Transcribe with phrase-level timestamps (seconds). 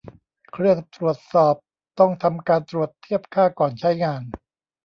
[0.51, 1.55] เครื่องตรวจสอบ
[1.99, 4.21] ต้องทำการตรวจเทียบค่าก่อนใช้งาน